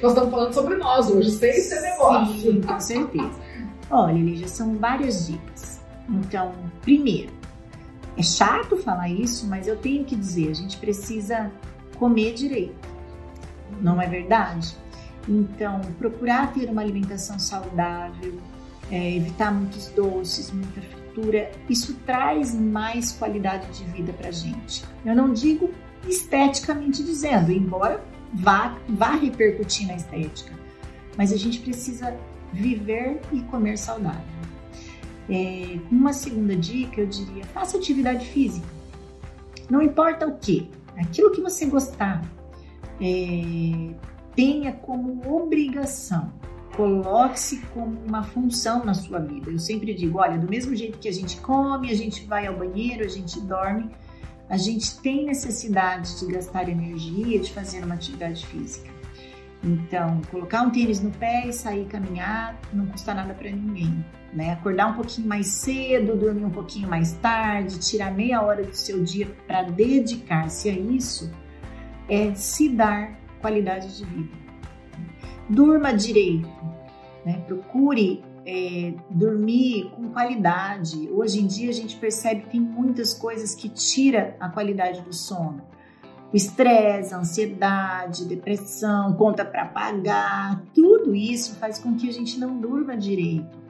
nós 0.00 0.12
estamos 0.12 0.30
falando 0.30 0.52
sobre 0.54 0.76
nós 0.76 1.10
hoje, 1.10 1.30
sem 1.32 1.50
esse 1.50 1.80
negócio. 1.80 2.40
Sim, 2.40 2.60
com 2.60 2.78
certeza. 2.80 3.32
Olha, 3.94 4.14
Lígia, 4.14 4.48
são 4.48 4.76
várias 4.76 5.26
dicas. 5.26 5.82
Então, 6.08 6.54
primeiro, 6.80 7.30
é 8.16 8.22
chato 8.22 8.74
falar 8.78 9.10
isso, 9.10 9.46
mas 9.46 9.68
eu 9.68 9.76
tenho 9.76 10.02
que 10.02 10.16
dizer, 10.16 10.50
a 10.50 10.54
gente 10.54 10.78
precisa 10.78 11.52
comer 11.98 12.32
direito. 12.32 12.88
Não 13.82 14.00
é 14.00 14.06
verdade? 14.06 14.74
Então, 15.28 15.78
procurar 15.98 16.54
ter 16.54 16.70
uma 16.70 16.80
alimentação 16.80 17.38
saudável, 17.38 18.40
é, 18.90 19.14
evitar 19.14 19.52
muitos 19.52 19.88
doces, 19.88 20.50
muita 20.50 20.80
fritura, 20.80 21.50
isso 21.68 21.94
traz 22.06 22.54
mais 22.54 23.12
qualidade 23.12 23.78
de 23.78 23.84
vida 23.92 24.14
para 24.14 24.30
gente. 24.30 24.82
Eu 25.04 25.14
não 25.14 25.34
digo 25.34 25.70
esteticamente 26.08 27.04
dizendo, 27.04 27.52
embora 27.52 28.02
vá, 28.32 28.74
vá 28.88 29.10
repercutir 29.16 29.86
na 29.86 29.96
estética, 29.96 30.54
mas 31.14 31.30
a 31.30 31.36
gente 31.36 31.60
precisa 31.60 32.16
viver 32.52 33.20
e 33.32 33.40
comer 33.42 33.78
saudável. 33.78 34.20
É, 35.28 35.78
uma 35.90 36.12
segunda 36.12 36.54
dica, 36.54 37.00
eu 37.00 37.06
diria, 37.06 37.44
faça 37.44 37.76
atividade 37.76 38.26
física. 38.26 38.66
Não 39.70 39.80
importa 39.80 40.26
o 40.26 40.36
que, 40.36 40.70
aquilo 40.96 41.30
que 41.30 41.40
você 41.40 41.66
gostar, 41.66 42.22
é, 43.00 43.94
tenha 44.34 44.72
como 44.72 45.22
obrigação, 45.34 46.32
coloque-se 46.76 47.58
como 47.74 47.98
uma 48.06 48.22
função 48.22 48.84
na 48.84 48.94
sua 48.94 49.18
vida. 49.18 49.50
Eu 49.50 49.58
sempre 49.58 49.94
digo, 49.94 50.18
olha, 50.18 50.38
do 50.38 50.48
mesmo 50.48 50.74
jeito 50.74 50.98
que 50.98 51.08
a 51.08 51.12
gente 51.12 51.36
come, 51.38 51.90
a 51.90 51.94
gente 51.94 52.24
vai 52.24 52.46
ao 52.46 52.56
banheiro, 52.56 53.04
a 53.04 53.08
gente 53.08 53.40
dorme, 53.40 53.90
a 54.48 54.56
gente 54.56 54.98
tem 55.00 55.24
necessidade 55.24 56.18
de 56.18 56.26
gastar 56.26 56.68
energia, 56.68 57.38
de 57.38 57.52
fazer 57.52 57.84
uma 57.84 57.94
atividade 57.94 58.46
física. 58.46 58.90
Então, 59.64 60.20
colocar 60.30 60.62
um 60.62 60.70
tênis 60.70 61.00
no 61.00 61.10
pé 61.10 61.46
e 61.46 61.52
sair 61.52 61.84
caminhar 61.86 62.58
não 62.72 62.86
custa 62.86 63.14
nada 63.14 63.32
para 63.32 63.48
ninguém. 63.50 64.04
né? 64.32 64.52
Acordar 64.52 64.88
um 64.88 64.94
pouquinho 64.94 65.28
mais 65.28 65.46
cedo, 65.46 66.16
dormir 66.16 66.44
um 66.44 66.50
pouquinho 66.50 66.88
mais 66.88 67.12
tarde, 67.12 67.78
tirar 67.78 68.12
meia 68.12 68.42
hora 68.42 68.64
do 68.64 68.74
seu 68.74 69.02
dia 69.04 69.28
para 69.46 69.62
dedicar-se 69.62 70.68
a 70.68 70.72
isso, 70.72 71.30
é 72.08 72.34
se 72.34 72.68
dar 72.70 73.18
qualidade 73.40 73.96
de 73.96 74.04
vida. 74.04 74.42
Durma 75.48 75.92
direito, 75.92 76.48
né? 77.24 77.42
Procure 77.46 78.24
é, 78.46 78.94
dormir 79.10 79.90
com 79.94 80.08
qualidade. 80.10 81.08
Hoje 81.10 81.40
em 81.40 81.46
dia 81.46 81.70
a 81.70 81.74
gente 81.74 81.96
percebe 81.96 82.42
que 82.42 82.50
tem 82.50 82.60
muitas 82.60 83.12
coisas 83.12 83.54
que 83.54 83.68
tira 83.68 84.36
a 84.40 84.48
qualidade 84.48 85.02
do 85.02 85.12
sono. 85.12 85.62
O 86.32 86.36
estresse, 86.36 87.12
a 87.12 87.18
ansiedade, 87.18 88.24
depressão, 88.24 89.12
conta 89.12 89.44
para 89.44 89.66
pagar, 89.66 90.62
tudo 90.74 91.14
isso 91.14 91.56
faz 91.56 91.78
com 91.78 91.94
que 91.94 92.08
a 92.08 92.12
gente 92.12 92.38
não 92.38 92.58
durma 92.58 92.96
direito. 92.96 93.60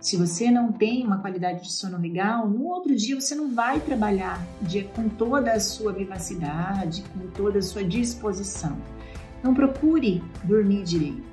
Se 0.00 0.18
você 0.18 0.50
não 0.50 0.70
tem 0.70 1.06
uma 1.06 1.16
qualidade 1.16 1.62
de 1.62 1.72
sono 1.72 1.96
legal, 1.98 2.46
no 2.46 2.66
outro 2.66 2.94
dia 2.94 3.18
você 3.18 3.34
não 3.34 3.54
vai 3.54 3.80
trabalhar 3.80 4.38
dia 4.60 4.84
com 4.84 5.08
toda 5.08 5.52
a 5.52 5.58
sua 5.58 5.94
vivacidade, 5.94 7.02
com 7.14 7.26
toda 7.28 7.60
a 7.60 7.62
sua 7.62 7.82
disposição. 7.82 8.76
Não 9.42 9.54
procure 9.54 10.22
dormir 10.42 10.82
direito. 10.82 11.24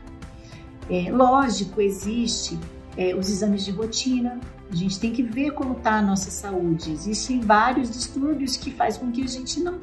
É, 0.90 1.12
lógico, 1.12 1.82
existe 1.82 2.58
é, 2.96 3.14
os 3.14 3.30
exames 3.30 3.66
de 3.66 3.72
rotina. 3.72 4.40
A 4.72 4.76
gente 4.76 4.98
tem 5.02 5.12
que 5.12 5.22
ver 5.22 5.52
como 5.52 5.74
está 5.74 5.96
a 5.96 6.02
nossa 6.02 6.32
saúde. 6.32 6.94
Existem 6.94 7.42
vários 7.42 7.92
distúrbios 7.92 8.56
que 8.56 8.72
fazem 8.72 9.02
com 9.02 9.12
que 9.12 9.22
a 9.22 9.28
gente 9.28 9.60
não 9.60 9.78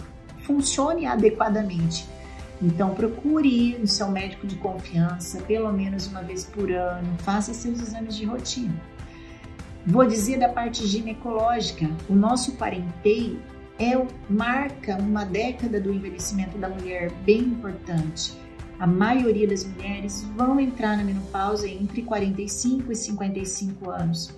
funcione 0.49 1.07
adequadamente. 1.07 2.09
Então, 2.61 2.95
procure 2.95 3.49
ir 3.49 3.79
no 3.79 3.87
seu 3.87 4.11
médico 4.11 4.47
de 4.47 4.57
confiança 4.57 5.43
pelo 5.43 5.71
menos 5.71 6.07
uma 6.07 6.23
vez 6.23 6.45
por 6.45 6.73
ano, 6.73 7.07
faça 7.19 7.53
seus 7.53 7.79
exames 7.81 8.17
de 8.17 8.25
rotina. 8.25 8.75
Vou 9.87 10.05
dizer 10.07 10.39
da 10.39 10.49
parte 10.49 10.87
ginecológica, 10.87 11.89
o 12.09 12.15
nosso 12.15 12.57
parenteio 12.57 13.41
é, 13.79 13.95
marca 14.29 14.97
uma 14.97 15.25
década 15.25 15.81
do 15.81 15.93
envelhecimento 15.93 16.59
da 16.59 16.69
mulher 16.69 17.13
bem 17.25 17.41
importante. 17.41 18.33
A 18.81 18.87
maioria 18.87 19.47
das 19.47 19.65
mulheres 19.65 20.25
vão 20.37 20.59
entrar 20.59 20.97
na 20.97 21.05
menopausa 21.05 21.69
entre 21.69 22.03
45 22.03 22.91
e 22.91 22.97
55 22.97 23.91
anos. 23.91 24.37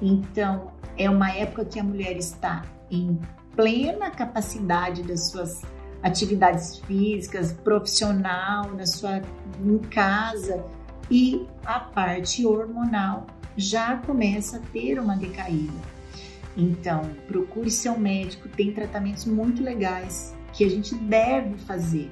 Então, 0.00 0.72
é 0.96 1.08
uma 1.08 1.30
época 1.30 1.64
que 1.64 1.78
a 1.78 1.84
mulher 1.84 2.16
está 2.16 2.64
em 2.90 3.18
plena 3.54 4.10
capacidade 4.10 5.02
das 5.02 5.30
suas 5.30 5.62
atividades 6.02 6.78
físicas, 6.80 7.52
profissional, 7.52 8.72
na 8.72 8.86
sua 8.86 9.22
em 9.64 9.78
casa 9.78 10.64
e 11.10 11.46
a 11.64 11.78
parte 11.78 12.44
hormonal 12.44 13.26
já 13.56 13.96
começa 13.98 14.56
a 14.56 14.60
ter 14.72 14.98
uma 14.98 15.16
decaída. 15.16 15.92
Então, 16.56 17.02
procure 17.26 17.70
seu 17.70 17.98
médico, 17.98 18.48
tem 18.48 18.72
tratamentos 18.72 19.24
muito 19.24 19.62
legais 19.62 20.34
que 20.52 20.64
a 20.64 20.68
gente 20.68 20.94
deve 20.94 21.56
fazer. 21.58 22.10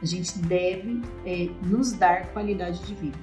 A 0.00 0.06
gente 0.06 0.38
deve 0.38 1.02
é, 1.24 1.48
nos 1.62 1.92
dar 1.92 2.26
qualidade 2.32 2.80
de 2.84 2.94
vida. 2.94 3.18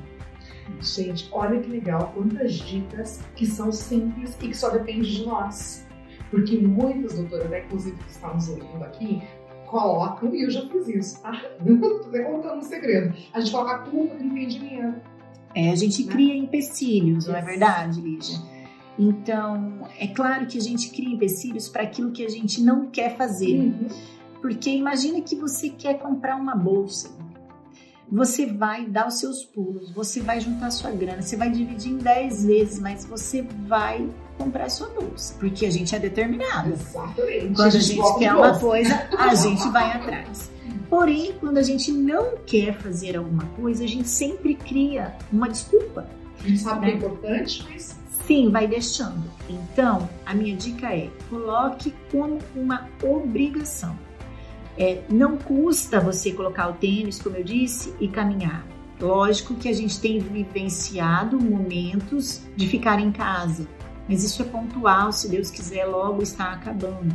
Gente, 0.82 1.28
olha 1.32 1.60
que 1.60 1.70
legal, 1.70 2.12
quantas 2.14 2.54
dicas 2.54 3.22
que 3.36 3.46
são 3.46 3.72
simples 3.72 4.36
e 4.42 4.48
que 4.48 4.54
só 4.54 4.70
dependem 4.70 5.02
de 5.02 5.26
nós. 5.26 5.86
Porque 6.30 6.58
muitas 6.58 7.16
doutoras, 7.16 7.50
né, 7.50 7.64
inclusive 7.66 7.98
que 7.98 8.12
estão 8.12 8.34
nos 8.34 8.50
ouvindo 8.50 8.84
aqui, 8.84 9.22
colocam, 9.66 10.34
e 10.34 10.44
eu 10.44 10.50
já 10.50 10.68
fiz 10.68 10.88
isso, 10.88 11.22
tá? 11.22 11.32
Tô 11.64 12.08
até 12.08 12.24
contando 12.24 12.58
um 12.58 12.62
segredo. 12.62 13.16
A 13.34 13.40
gente 13.40 13.52
coloca 13.52 13.72
a 13.72 13.80
culpa 13.80 14.16
do 14.16 14.24
impedimento. 14.24 15.02
É, 15.56 15.72
a 15.72 15.76
gente 15.76 16.04
né? 16.06 16.12
cria 16.12 16.36
empecilhos, 16.36 17.28
não 17.28 17.36
é 17.36 17.42
verdade, 17.42 18.02
Lígia? 18.02 18.38
Então, 18.98 19.88
é 19.98 20.08
claro 20.08 20.46
que 20.46 20.58
a 20.58 20.62
gente 20.62 20.90
cria 20.90 21.16
empecilhos 21.16 21.70
para 21.70 21.84
aquilo 21.84 22.12
que 22.12 22.26
a 22.26 22.30
gente 22.30 22.62
não 22.62 22.88
quer 22.88 23.16
fazer. 23.16 23.58
Uhum. 23.58 23.88
Porque 24.42 24.70
imagina 24.70 25.22
que 25.22 25.36
você 25.36 25.70
quer 25.70 26.00
comprar 26.00 26.36
uma 26.36 26.56
bolsa. 26.56 27.10
Você 28.12 28.48
vai 28.48 28.86
dar 28.86 29.08
os 29.08 29.20
seus 29.20 29.44
pulos, 29.44 29.92
você 29.92 30.20
vai 30.20 30.40
juntar 30.40 30.72
sua 30.72 30.90
grana, 30.92 31.22
você 31.22 31.38
vai 31.38 31.50
dividir 31.50 31.92
em 31.92 31.98
10 31.98 32.46
vezes, 32.46 32.80
mas 32.80 33.06
você 33.06 33.44
vai 33.68 34.10
comprar 34.38 34.70
sua 34.70 34.88
bolsa, 34.90 35.36
porque 35.40 35.66
a 35.66 35.70
gente 35.70 35.96
é 35.96 36.00
determinado. 36.00 36.72
Exatamente. 36.72 37.54
Quando 37.56 37.68
a 37.68 37.70
gente, 37.70 38.00
a 38.00 38.04
gente 38.04 38.20
quer 38.20 38.34
uma 38.34 38.60
coisa, 38.60 39.10
a 39.18 39.36
gente 39.36 39.70
vai 39.70 39.92
atrás. 39.92 40.50
Porém, 40.90 41.34
quando 41.40 41.60
a 41.60 41.62
gente 41.62 41.92
não 41.92 42.38
quer 42.48 42.74
fazer 42.80 43.16
alguma 43.16 43.46
coisa, 43.56 43.84
a 43.84 43.88
gente 43.88 44.08
sempre 44.08 44.56
cria 44.56 45.16
uma 45.32 45.48
desculpa. 45.48 46.10
A 46.44 46.48
gente 46.48 46.62
sabe 46.62 46.80
né? 46.80 46.88
que 46.88 46.94
é 46.94 46.98
importante, 46.98 47.68
mas. 47.70 48.00
Sim, 48.26 48.50
vai 48.50 48.68
deixando. 48.68 49.24
Então, 49.48 50.10
a 50.26 50.34
minha 50.34 50.56
dica 50.56 50.88
é: 50.88 51.10
coloque 51.30 51.94
como 52.12 52.40
uma 52.56 52.88
obrigação. 53.04 53.98
É, 54.80 55.04
não 55.10 55.38
custa 55.38 56.00
você 56.00 56.32
colocar 56.32 56.70
o 56.70 56.74
tênis, 56.74 57.22
como 57.22 57.36
eu 57.36 57.44
disse, 57.44 57.94
e 58.00 58.08
caminhar. 58.08 58.66
Lógico 59.00 59.56
que 59.56 59.68
a 59.68 59.74
gente 59.74 60.00
tem 60.00 60.20
vivenciado 60.20 61.38
momentos 61.38 62.42
de 62.56 62.66
ficar 62.66 63.00
em 63.00 63.12
casa, 63.12 63.68
mas 64.08 64.24
isso 64.24 64.42
é 64.42 64.46
pontual, 64.46 65.12
se 65.12 65.30
Deus 65.30 65.52
quiser, 65.52 65.86
logo 65.86 66.24
está 66.24 66.54
acabando, 66.54 67.14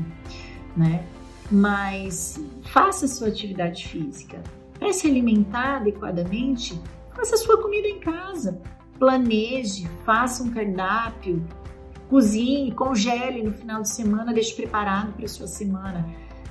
né? 0.77 1.07
Mas 1.51 2.39
faça 2.65 3.09
sua 3.09 3.29
atividade 3.29 3.89
física. 3.89 4.43
Para 4.79 4.93
se 4.93 5.07
alimentar 5.07 5.77
adequadamente, 5.77 6.79
faça 7.15 7.37
sua 7.39 7.61
comida 7.61 7.89
em 7.89 7.99
casa. 7.99 8.61
Planeje, 8.99 9.89
faça 10.05 10.43
um 10.43 10.51
cardápio, 10.51 11.45
cozinhe, 12.09 12.73
congele 12.73 13.43
no 13.43 13.53
final 13.53 13.83
de 13.83 13.91
semana, 13.91 14.33
deixe 14.33 14.55
preparado 14.55 15.13
para 15.15 15.25
a 15.25 15.29
sua 15.29 15.47
semana. 15.47 16.07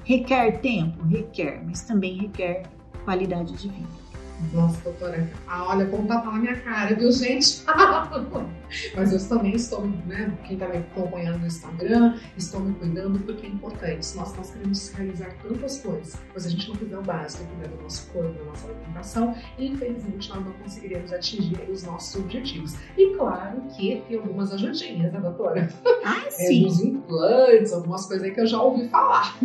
Requer 0.05 0.59
tempo? 0.59 1.01
Requer, 1.05 1.63
mas 1.65 1.81
também 1.83 2.17
requer 2.17 2.63
qualidade 3.05 3.53
de 3.53 3.69
vida. 3.69 4.02
Nossa, 4.51 4.81
doutora, 4.83 5.29
ah, 5.47 5.65
olha, 5.69 5.85
como 5.85 6.07
tapa 6.07 6.31
na 6.31 6.39
minha 6.39 6.55
cara, 6.59 6.95
viu, 6.95 7.11
gente? 7.11 7.63
Mas 8.95 9.13
eu 9.13 9.29
também 9.29 9.53
estou, 9.53 9.85
né? 9.85 10.35
Quem 10.43 10.55
está 10.55 10.67
me 10.67 10.77
acompanhando 10.77 11.39
no 11.39 11.47
Instagram, 11.47 12.17
estou 12.37 12.59
me 12.61 12.73
cuidando 12.73 13.19
porque 13.19 13.45
é 13.45 13.49
importante. 13.49 14.15
Nós, 14.15 14.35
nós 14.35 14.51
queremos 14.51 14.89
realizar 14.89 15.33
tantas 15.41 15.79
coisas, 15.79 16.19
mas 16.33 16.45
a 16.45 16.49
gente 16.49 16.69
não 16.69 16.75
fizer 16.75 16.97
o 16.97 17.01
básico, 17.01 17.45
cuidar 17.45 17.67
do 17.67 17.83
nosso 17.83 18.11
corpo, 18.11 18.33
da 18.33 18.45
nossa 18.45 18.67
alimentação, 18.67 19.35
e 19.57 19.67
infelizmente 19.67 20.29
nós 20.29 20.43
não 20.43 20.53
conseguiremos 20.53 21.13
atingir 21.13 21.69
os 21.69 21.83
nossos 21.83 22.19
objetivos. 22.19 22.75
E 22.97 23.15
claro 23.15 23.61
que 23.75 24.01
tem 24.07 24.17
algumas 24.17 24.51
ajudinhas, 24.51 25.13
né, 25.13 25.19
doutora? 25.19 25.69
Ah, 26.03 26.25
sim. 26.31 26.65
É, 26.65 26.67
uns 26.67 26.81
implantes, 26.81 27.73
algumas 27.73 28.05
coisas 28.05 28.25
aí 28.25 28.33
que 28.33 28.41
eu 28.41 28.47
já 28.47 28.61
ouvi 28.61 28.87
falar. 28.89 29.37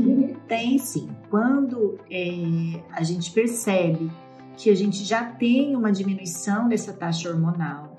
Tem 0.46 0.78
sim. 0.78 1.08
Quando 1.30 1.98
é, 2.10 2.80
a 2.92 3.02
gente 3.02 3.30
percebe 3.30 4.10
que 4.58 4.68
a 4.70 4.74
gente 4.74 5.04
já 5.04 5.24
tem 5.24 5.76
uma 5.76 5.92
diminuição 5.92 6.68
dessa 6.68 6.92
taxa 6.92 7.30
hormonal 7.30 7.96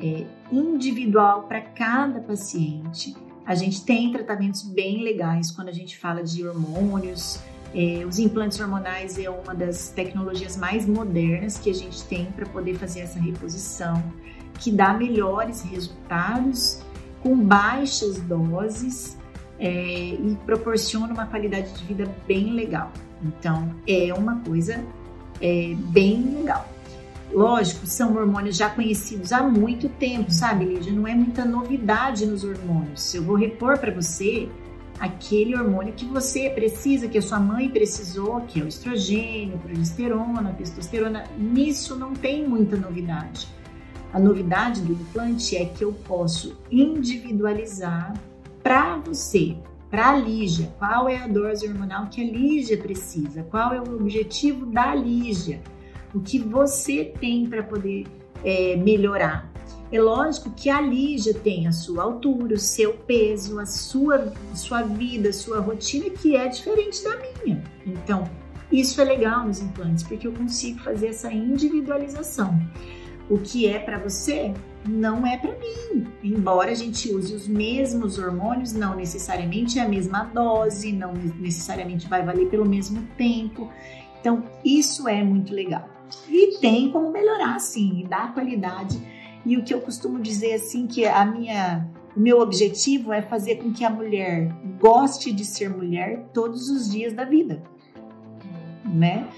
é, 0.00 0.24
individual 0.50 1.42
para 1.42 1.60
cada 1.60 2.20
paciente. 2.20 3.14
A 3.44 3.54
gente 3.54 3.84
tem 3.84 4.10
tratamentos 4.10 4.62
bem 4.62 5.02
legais 5.02 5.50
quando 5.50 5.68
a 5.68 5.72
gente 5.72 5.98
fala 5.98 6.24
de 6.24 6.46
hormônios. 6.46 7.38
É, 7.74 8.02
os 8.06 8.18
implantes 8.18 8.58
hormonais 8.58 9.18
é 9.18 9.28
uma 9.28 9.54
das 9.54 9.90
tecnologias 9.90 10.56
mais 10.56 10.86
modernas 10.86 11.58
que 11.58 11.68
a 11.68 11.74
gente 11.74 12.02
tem 12.04 12.26
para 12.32 12.46
poder 12.46 12.76
fazer 12.76 13.00
essa 13.00 13.20
reposição, 13.20 14.02
que 14.58 14.72
dá 14.72 14.94
melhores 14.94 15.60
resultados 15.62 16.80
com 17.22 17.36
baixas 17.36 18.18
doses 18.22 19.18
é, 19.58 19.70
e 19.70 20.38
proporciona 20.46 21.12
uma 21.12 21.26
qualidade 21.26 21.74
de 21.74 21.84
vida 21.84 22.10
bem 22.26 22.54
legal. 22.54 22.90
Então, 23.22 23.74
é 23.86 24.14
uma 24.14 24.40
coisa 24.40 24.82
é, 25.44 25.74
bem 25.76 26.22
legal. 26.38 26.66
Lógico, 27.30 27.86
são 27.86 28.16
hormônios 28.16 28.56
já 28.56 28.70
conhecidos 28.70 29.30
há 29.30 29.42
muito 29.42 29.90
tempo, 29.90 30.32
sabe, 30.32 30.64
Lídia? 30.64 30.90
Não 30.90 31.06
é 31.06 31.14
muita 31.14 31.44
novidade 31.44 32.24
nos 32.24 32.44
hormônios. 32.44 33.12
Eu 33.14 33.22
vou 33.22 33.36
repor 33.36 33.76
para 33.78 33.92
você 33.92 34.48
aquele 34.98 35.54
hormônio 35.54 35.92
que 35.92 36.06
você 36.06 36.48
precisa, 36.48 37.08
que 37.08 37.18
a 37.18 37.22
sua 37.22 37.38
mãe 37.40 37.68
precisou, 37.68 38.40
que 38.42 38.60
é 38.60 38.64
o 38.64 38.68
estrogênio, 38.68 39.58
progesterona, 39.58 40.54
testosterona. 40.54 41.24
Nisso 41.36 41.94
não 41.96 42.14
tem 42.14 42.48
muita 42.48 42.76
novidade. 42.76 43.46
A 44.12 44.18
novidade 44.18 44.80
do 44.80 44.92
implante 44.92 45.56
é 45.56 45.66
que 45.66 45.84
eu 45.84 45.92
posso 45.92 46.56
individualizar 46.70 48.14
para 48.62 48.96
você, 48.96 49.56
para 49.94 50.10
a 50.10 50.16
Lígia, 50.16 50.74
qual 50.76 51.08
é 51.08 51.18
a 51.18 51.28
dose 51.28 51.68
hormonal 51.68 52.08
que 52.08 52.20
a 52.20 52.24
Lígia 52.24 52.76
precisa, 52.76 53.44
qual 53.44 53.72
é 53.72 53.80
o 53.80 53.94
objetivo 53.94 54.66
da 54.66 54.92
Lígia, 54.92 55.62
o 56.12 56.18
que 56.20 56.36
você 56.36 57.14
tem 57.20 57.46
para 57.46 57.62
poder 57.62 58.04
é, 58.44 58.74
melhorar. 58.74 59.52
É 59.92 60.00
lógico 60.00 60.50
que 60.50 60.68
a 60.68 60.80
Lígia 60.80 61.32
tem 61.32 61.68
a 61.68 61.72
sua 61.72 62.02
altura, 62.02 62.56
o 62.56 62.58
seu 62.58 62.94
peso, 62.94 63.60
a 63.60 63.66
sua, 63.66 64.32
sua 64.52 64.82
vida, 64.82 65.28
a 65.28 65.32
sua 65.32 65.60
rotina, 65.60 66.10
que 66.10 66.34
é 66.34 66.48
diferente 66.48 67.04
da 67.04 67.16
minha. 67.16 67.62
Então, 67.86 68.28
isso 68.72 69.00
é 69.00 69.04
legal 69.04 69.46
nos 69.46 69.60
implantes, 69.60 70.02
porque 70.02 70.26
eu 70.26 70.32
consigo 70.32 70.80
fazer 70.80 71.10
essa 71.10 71.32
individualização. 71.32 72.60
O 73.30 73.38
que 73.38 73.68
é 73.68 73.78
para 73.78 74.00
você 74.00 74.52
não 74.86 75.26
é 75.26 75.36
para 75.36 75.52
mim. 75.52 76.06
Embora 76.22 76.70
a 76.70 76.74
gente 76.74 77.12
use 77.12 77.34
os 77.34 77.48
mesmos 77.48 78.18
hormônios, 78.18 78.72
não 78.72 78.94
necessariamente 78.94 79.78
a 79.78 79.88
mesma 79.88 80.24
dose, 80.24 80.92
não 80.92 81.12
necessariamente 81.12 82.08
vai 82.08 82.24
valer 82.24 82.48
pelo 82.48 82.66
mesmo 82.66 83.02
tempo. 83.16 83.70
Então, 84.20 84.44
isso 84.64 85.08
é 85.08 85.22
muito 85.22 85.52
legal. 85.52 85.88
E 86.28 86.58
tem 86.58 86.90
como 86.90 87.10
melhorar, 87.10 87.58
sim, 87.58 88.06
dar 88.08 88.32
qualidade. 88.32 88.98
E 89.44 89.56
o 89.56 89.64
que 89.64 89.74
eu 89.74 89.80
costumo 89.80 90.18
dizer, 90.20 90.54
assim, 90.54 90.86
que 90.86 91.06
a 91.06 91.24
minha, 91.24 91.90
o 92.16 92.20
meu 92.20 92.40
objetivo 92.40 93.12
é 93.12 93.20
fazer 93.20 93.56
com 93.56 93.72
que 93.72 93.84
a 93.84 93.90
mulher 93.90 94.48
goste 94.80 95.32
de 95.32 95.44
ser 95.44 95.68
mulher 95.68 96.26
todos 96.32 96.70
os 96.70 96.90
dias 96.90 97.12
da 97.12 97.24
vida, 97.24 97.62
né? 98.84 99.28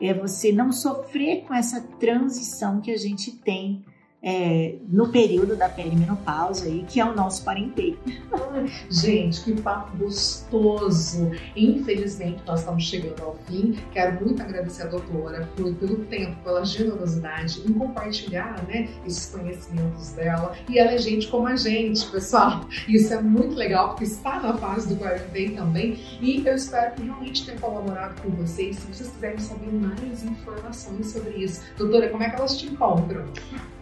É 0.00 0.12
você 0.12 0.52
não 0.52 0.70
sofrer 0.70 1.44
com 1.44 1.54
essa 1.54 1.80
transição 1.98 2.80
que 2.80 2.90
a 2.90 2.98
gente 2.98 3.32
tem 3.32 3.82
é, 4.22 4.76
no 4.88 5.08
período 5.08 5.56
da 5.56 5.68
perimenopausa 5.68 6.66
aí, 6.66 6.84
que 6.88 7.00
é 7.00 7.04
o 7.04 7.14
nosso 7.14 7.44
parenteio. 7.44 7.98
Gente, 8.90 9.42
que 9.42 9.60
papo 9.60 9.96
gostoso! 9.96 11.30
Infelizmente, 11.54 12.42
nós 12.46 12.60
estamos 12.60 12.84
chegando 12.84 13.22
ao 13.22 13.36
fim. 13.46 13.78
Quero 13.92 14.24
muito 14.24 14.42
agradecer 14.42 14.82
a 14.82 14.86
doutora 14.86 15.48
por, 15.56 15.72
pelo 15.74 15.96
tempo, 16.06 16.36
pela 16.42 16.64
generosidade 16.64 17.62
em 17.66 17.72
compartilhar 17.72 18.64
né, 18.66 18.88
esses 19.06 19.26
conhecimentos 19.26 20.10
dela. 20.10 20.56
E 20.68 20.78
ela 20.78 20.92
é 20.92 20.98
gente 20.98 21.28
como 21.28 21.46
a 21.46 21.56
gente, 21.56 22.04
pessoal. 22.10 22.66
Isso 22.88 23.12
é 23.12 23.22
muito 23.22 23.54
legal, 23.54 23.90
porque 23.90 24.04
está 24.04 24.40
na 24.40 24.56
fase 24.56 24.88
do 24.88 24.96
quarentena 24.96 25.62
também. 25.62 25.98
E 26.20 26.44
eu 26.44 26.54
espero 26.54 26.94
que 26.94 27.02
realmente 27.02 27.44
tenha 27.44 27.58
colaborado 27.58 28.20
com 28.22 28.30
vocês. 28.30 28.76
Se 28.76 28.86
vocês 28.86 29.10
quiserem 29.10 29.38
saber 29.38 29.72
mais 29.72 30.24
informações 30.24 31.12
sobre 31.12 31.36
isso, 31.36 31.62
doutora, 31.76 32.08
como 32.08 32.22
é 32.22 32.30
que 32.30 32.36
elas 32.36 32.56
te 32.56 32.66
encontram? 32.66 33.24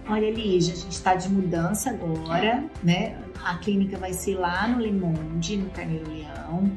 Olha, 0.06 0.30
Lígia, 0.30 0.74
a 0.74 0.76
gente 0.76 0.90
está 0.90 1.14
de 1.14 1.28
mudança 1.30 1.90
agora, 1.90 2.64
né? 2.82 3.18
A 3.42 3.56
clínica 3.56 3.96
vai 3.96 4.12
ser 4.12 4.36
lá 4.36 4.68
no 4.68 4.78
Le 4.78 4.92
Monde, 4.92 5.56
no 5.56 5.70
Carneiro 5.70 6.06
Leão. 6.10 6.70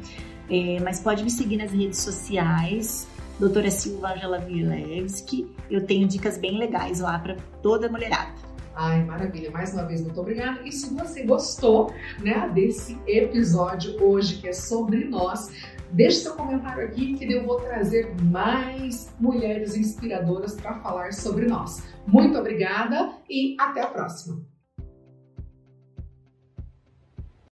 É, 0.49 0.79
mas 0.81 1.01
pode 1.01 1.23
me 1.25 1.29
seguir 1.29 1.57
nas 1.57 1.73
redes 1.73 1.99
sociais, 1.99 3.05
doutora 3.37 3.69
Silva 3.69 4.13
Angela 4.13 4.39
Vilevski. 4.39 5.53
Eu 5.69 5.85
tenho 5.85 6.07
dicas 6.07 6.37
bem 6.37 6.57
legais 6.57 7.01
lá 7.01 7.19
para 7.19 7.35
toda 7.61 7.87
a 7.87 7.91
mulherada. 7.91 8.31
Ai, 8.73 9.03
maravilha. 9.03 9.51
Mais 9.51 9.73
uma 9.73 9.83
vez, 9.83 10.01
muito 10.01 10.21
obrigada. 10.21 10.61
E 10.63 10.71
se 10.71 10.93
você 10.93 11.23
gostou 11.23 11.91
né, 12.19 12.49
desse 12.53 12.97
episódio 13.07 14.01
hoje, 14.01 14.35
que 14.35 14.47
é 14.47 14.53
sobre 14.53 15.03
nós, 15.03 15.51
Deixe 15.91 16.19
seu 16.19 16.33
comentário 16.35 16.85
aqui 16.85 17.15
que 17.15 17.31
eu 17.31 17.45
vou 17.45 17.59
trazer 17.61 18.13
mais 18.23 19.13
mulheres 19.19 19.75
inspiradoras 19.75 20.55
para 20.55 20.75
falar 20.75 21.13
sobre 21.13 21.45
nós. 21.45 21.83
Muito 22.05 22.37
obrigada 22.37 23.13
e 23.29 23.55
até 23.59 23.81
a 23.81 23.87
próxima! 23.87 24.56